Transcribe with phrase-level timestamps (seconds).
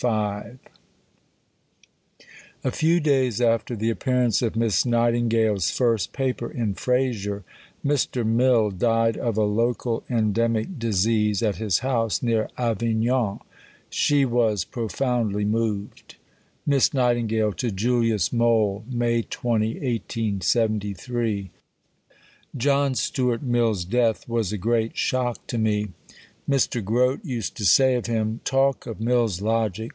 [0.03, 0.57] IV
[2.63, 7.43] A few days after the appearance of Miss Nightingale's first Paper in Fraser,
[7.85, 8.25] Mr.
[8.25, 13.41] Mill died of a "local endemic disease" at his house near Avignon.
[13.91, 16.15] She was profoundly moved:
[16.65, 20.01] (Miss Nightingale to Julius Mohl.) May 20.
[22.57, 25.89] John Stuart Mill's death was a great shock to me.
[26.49, 26.83] Mr.
[26.83, 29.89] Grote used to say of him "Talk of Mill's Logic!